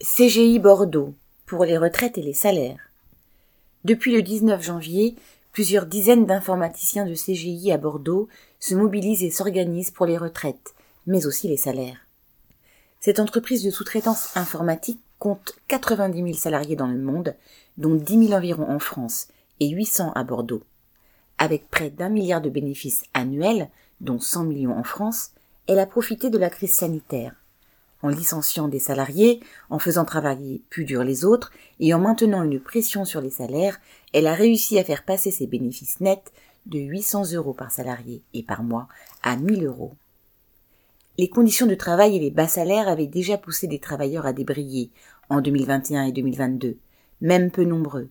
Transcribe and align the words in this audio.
CGI 0.00 0.60
Bordeaux 0.60 1.12
pour 1.44 1.64
les 1.64 1.76
retraites 1.76 2.18
et 2.18 2.22
les 2.22 2.32
salaires. 2.32 2.92
Depuis 3.82 4.14
le 4.14 4.22
19 4.22 4.62
janvier, 4.62 5.16
plusieurs 5.50 5.86
dizaines 5.86 6.24
d'informaticiens 6.24 7.04
de 7.04 7.14
CGI 7.14 7.72
à 7.72 7.78
Bordeaux 7.78 8.28
se 8.60 8.76
mobilisent 8.76 9.24
et 9.24 9.30
s'organisent 9.32 9.90
pour 9.90 10.06
les 10.06 10.16
retraites, 10.16 10.76
mais 11.08 11.26
aussi 11.26 11.48
les 11.48 11.56
salaires. 11.56 11.98
Cette 13.00 13.18
entreprise 13.18 13.64
de 13.64 13.72
sous-traitance 13.72 14.36
informatique 14.36 15.00
compte 15.18 15.56
90 15.66 16.22
000 16.22 16.32
salariés 16.34 16.76
dans 16.76 16.86
le 16.86 16.98
monde, 16.98 17.34
dont 17.76 17.96
10 17.96 18.28
000 18.28 18.38
environ 18.38 18.70
en 18.70 18.78
France 18.78 19.26
et 19.58 19.68
800 19.68 20.12
à 20.14 20.22
Bordeaux. 20.22 20.62
Avec 21.38 21.68
près 21.70 21.90
d'un 21.90 22.08
milliard 22.08 22.40
de 22.40 22.50
bénéfices 22.50 23.02
annuels, 23.14 23.68
dont 24.00 24.20
100 24.20 24.44
millions 24.44 24.78
en 24.78 24.84
France, 24.84 25.32
elle 25.66 25.80
a 25.80 25.86
profité 25.86 26.30
de 26.30 26.38
la 26.38 26.50
crise 26.50 26.72
sanitaire 26.72 27.34
en 28.02 28.08
licenciant 28.08 28.68
des 28.68 28.78
salariés, 28.78 29.40
en 29.70 29.78
faisant 29.78 30.04
travailler 30.04 30.62
plus 30.70 30.84
dur 30.84 31.02
les 31.04 31.24
autres 31.24 31.52
et 31.80 31.92
en 31.94 31.98
maintenant 31.98 32.42
une 32.42 32.60
pression 32.60 33.04
sur 33.04 33.20
les 33.20 33.30
salaires, 33.30 33.80
elle 34.12 34.26
a 34.26 34.34
réussi 34.34 34.78
à 34.78 34.84
faire 34.84 35.04
passer 35.04 35.30
ses 35.30 35.46
bénéfices 35.46 36.00
nets 36.00 36.32
de 36.66 36.78
800 36.78 37.32
euros 37.32 37.54
par 37.54 37.70
salarié 37.70 38.22
et 38.34 38.42
par 38.42 38.62
mois 38.62 38.88
à 39.22 39.36
1000 39.36 39.64
euros. 39.64 39.94
Les 41.16 41.28
conditions 41.28 41.66
de 41.66 41.74
travail 41.74 42.14
et 42.14 42.20
les 42.20 42.30
bas 42.30 42.46
salaires 42.46 42.88
avaient 42.88 43.08
déjà 43.08 43.38
poussé 43.38 43.66
des 43.66 43.80
travailleurs 43.80 44.26
à 44.26 44.32
débrayer 44.32 44.90
en 45.28 45.40
2021 45.40 46.04
et 46.04 46.12
2022, 46.12 46.78
même 47.20 47.50
peu 47.50 47.64
nombreux. 47.64 48.08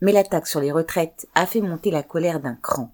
Mais 0.00 0.12
l'attaque 0.12 0.46
sur 0.46 0.60
les 0.60 0.70
retraites 0.70 1.26
a 1.34 1.46
fait 1.46 1.60
monter 1.60 1.90
la 1.90 2.02
colère 2.04 2.38
d'un 2.38 2.54
cran. 2.54 2.92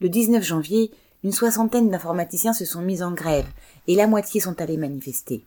Le 0.00 0.08
19 0.08 0.44
janvier, 0.44 0.90
une 1.24 1.32
soixantaine 1.32 1.90
d'informaticiens 1.90 2.52
se 2.52 2.64
sont 2.64 2.82
mis 2.82 3.02
en 3.02 3.12
grève 3.12 3.46
et 3.86 3.94
la 3.94 4.06
moitié 4.06 4.40
sont 4.40 4.60
allés 4.60 4.76
manifester. 4.76 5.44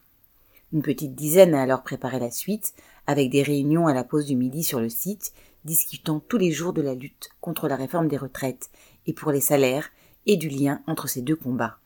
Une 0.72 0.82
petite 0.82 1.16
dizaine 1.16 1.54
a 1.54 1.62
alors 1.62 1.84
préparé 1.84 2.20
la 2.20 2.32
suite, 2.32 2.74
avec 3.08 3.30
des 3.30 3.44
réunions 3.44 3.88
à 3.88 3.94
la 3.94 4.04
pause 4.04 4.26
du 4.26 4.36
midi 4.36 4.64
sur 4.64 4.80
le 4.80 4.90
site, 4.90 5.34
discutant 5.64 6.20
tous 6.20 6.38
les 6.38 6.52
jours 6.52 6.74
de 6.74 6.82
la 6.82 6.96
lutte 6.96 7.30
contre 7.42 7.68
la 7.68 7.76
réforme 7.76 8.08
des 8.08 8.18
retraites 8.18 8.70
et 9.06 9.14
pour 9.14 9.32
les 9.32 9.42
salaires 9.42 9.90
et 10.26 10.38
du 10.38 10.50
lien 10.50 10.82
entre 10.88 11.08
ces 11.08 11.22
deux 11.22 11.36
combats. 11.36 11.78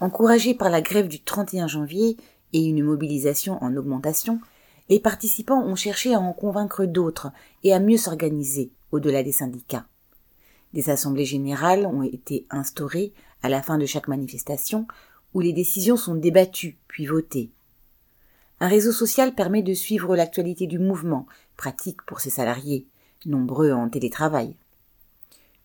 Encouragés 0.00 0.54
par 0.54 0.70
la 0.70 0.82
grève 0.82 1.08
du 1.08 1.20
31 1.20 1.66
janvier 1.66 2.16
et 2.52 2.62
une 2.62 2.84
mobilisation 2.84 3.62
en 3.62 3.76
augmentation, 3.76 4.40
les 4.88 5.00
participants 5.00 5.64
ont 5.64 5.74
cherché 5.74 6.14
à 6.14 6.20
en 6.20 6.32
convaincre 6.32 6.84
d'autres 6.84 7.32
et 7.64 7.72
à 7.72 7.80
mieux 7.80 7.96
s'organiser 7.96 8.70
au-delà 8.92 9.22
des 9.22 9.32
syndicats. 9.32 9.86
Des 10.72 10.90
assemblées 10.90 11.24
générales 11.24 11.86
ont 11.86 12.02
été 12.02 12.46
instaurées 12.50 13.12
à 13.42 13.48
la 13.48 13.62
fin 13.62 13.78
de 13.78 13.86
chaque 13.86 14.08
manifestation 14.08 14.86
où 15.34 15.40
les 15.40 15.52
décisions 15.52 15.96
sont 15.96 16.14
débattues 16.14 16.78
puis 16.88 17.06
votées. 17.06 17.50
Un 18.60 18.68
réseau 18.68 18.92
social 18.92 19.34
permet 19.34 19.62
de 19.62 19.74
suivre 19.74 20.16
l'actualité 20.16 20.66
du 20.66 20.78
mouvement, 20.78 21.26
pratique 21.56 22.02
pour 22.02 22.20
ses 22.20 22.30
salariés, 22.30 22.86
nombreux 23.26 23.72
en 23.72 23.88
télétravail. 23.88 24.56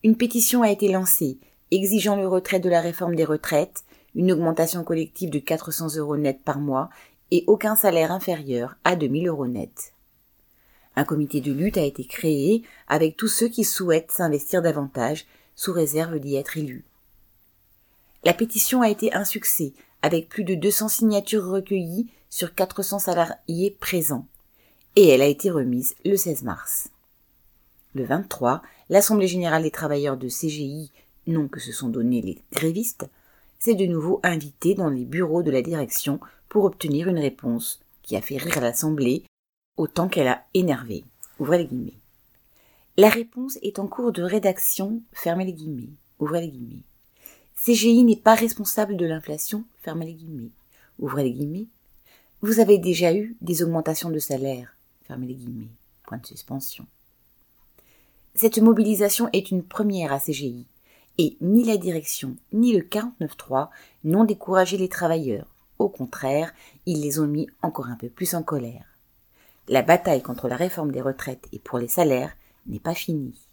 Une 0.04 0.18
pétition 0.18 0.62
a 0.62 0.72
été 0.72 0.92
lancée 0.92 1.38
exigeant 1.72 2.18
le 2.18 2.28
retrait 2.28 2.60
de 2.60 2.70
la 2.70 2.82
réforme 2.82 3.16
des 3.16 3.26
retraites, 3.26 3.86
une 4.14 4.32
augmentation 4.32 4.84
collective 4.84 5.30
de 5.30 5.40
400 5.40 5.96
euros 5.96 6.18
net 6.18 6.42
par 6.44 6.60
mois 6.60 6.90
et 7.32 7.46
aucun 7.48 7.76
salaire 7.76 8.12
inférieur 8.12 8.76
à 8.84 8.98
2000 8.98 9.30
euros 9.30 9.48
net. 9.48 9.94
Un 10.96 11.06
comité 11.06 11.42
de 11.42 11.52
lutte 11.52 11.78
a 11.78 11.84
été 11.84 12.04
créé 12.04 12.64
avec 12.88 13.16
tous 13.16 13.28
ceux 13.28 13.48
qui 13.48 13.64
souhaitent 13.64 14.12
s'investir 14.12 14.62
davantage 14.62 15.26
sous 15.56 15.72
réserve 15.72 16.20
d'y 16.20 16.36
être 16.36 16.58
élus. 16.58 16.84
La 18.24 18.34
pétition 18.34 18.82
a 18.82 18.90
été 18.90 19.14
un 19.14 19.26
succès 19.26 19.74
avec 20.02 20.30
plus 20.30 20.44
de 20.44 20.56
200 20.56 20.90
signatures 20.90 21.46
recueillies 21.46 22.08
sur 22.30 22.54
400 22.54 23.00
salariés 23.00 23.76
présents 23.80 24.28
et 24.96 25.08
elle 25.08 25.22
a 25.22 25.28
été 25.28 25.50
remise 25.50 25.96
le 26.06 26.18
16 26.18 26.44
mars. 26.44 26.90
Le 27.94 28.04
23, 28.04 28.62
l'Assemblée 28.90 29.28
générale 29.28 29.64
des 29.64 29.72
travailleurs 29.72 30.18
de 30.18 30.28
CGI, 30.28 30.92
nom 31.28 31.48
que 31.48 31.60
se 31.60 31.72
sont 31.72 31.90
donnés 31.90 32.22
les 32.22 32.42
grévistes, 32.52 33.10
s'est 33.60 33.76
de 33.76 33.86
nouveau 33.86 34.20
invitée 34.24 34.76
dans 34.76 34.90
les 34.90 35.06
bureaux 35.06 35.44
de 35.44 35.52
la 35.52 35.62
direction 35.62 36.20
pour 36.50 36.66
obtenir 36.66 37.08
une 37.08 37.20
réponse 37.20 37.80
qui 38.02 38.16
a 38.16 38.22
fait 38.22 38.38
rire 38.38 38.62
l'Assemblée 38.62 39.24
autant 39.78 40.08
qu'elle 40.08 40.28
a 40.28 40.46
énervé. 40.54 41.04
Ouvrez 41.40 41.60
les 41.60 41.68
guillemets. 41.68 42.00
La 42.98 43.10
réponse 43.10 43.58
est 43.62 43.80
en 43.80 43.88
cours 43.88 44.12
de 44.12 44.22
rédaction. 44.22 45.02
Fermez 45.12 45.46
les 45.46 45.54
guillemets. 45.54 45.90
Ouvrez 46.20 46.42
les 46.42 46.50
guillemets. 46.50 46.84
CGI 47.56 48.04
n'est 48.04 48.16
pas 48.16 48.36
responsable 48.36 48.98
de 48.98 49.06
l'inflation. 49.06 49.64
Fermez 49.82 50.06
les 50.06 50.14
guillemets. 50.14 50.52
Ouvrez 51.00 51.24
les 51.24 51.32
guillemets. 51.32 51.68
Vous 52.42 52.60
avez 52.60 52.78
déjà 52.78 53.14
eu 53.14 53.38
des 53.42 53.64
augmentations 53.64 54.10
de 54.10 54.20
salaire. 54.20 54.76
Fermez 55.04 55.28
les 55.28 55.36
guillemets. 55.36 55.72
Point 56.04 56.18
de 56.18 56.26
suspension. 56.26 56.86
Cette 58.36 58.60
mobilisation 58.60 59.30
est 59.34 59.52
une 59.52 59.64
première 59.64 60.12
à 60.12 60.20
CGI. 60.20 60.66
Et 61.18 61.38
ni 61.42 61.64
la 61.64 61.78
direction 61.78 62.36
ni 62.52 62.74
le 62.74 62.84
49.3 62.84 63.70
n'ont 64.04 64.24
découragé 64.24 64.78
les 64.78 64.90
travailleurs. 64.90 65.48
Au 65.80 65.90
contraire, 65.90 66.54
ils 66.86 67.02
les 67.02 67.20
ont 67.20 67.28
mis 67.28 67.48
encore 67.62 67.88
un 67.88 67.96
peu 67.96 68.10
plus 68.10 68.34
en 68.34 68.44
colère. 68.44 68.91
La 69.72 69.84
bataille 69.84 70.22
contre 70.22 70.50
la 70.50 70.58
réforme 70.58 70.92
des 70.92 71.00
retraites 71.00 71.48
et 71.54 71.60
pour 71.60 71.80
les 71.80 71.88
salaires 71.88 72.36
n'est 72.66 72.82
pas 72.82 72.94
finie. 72.94 73.48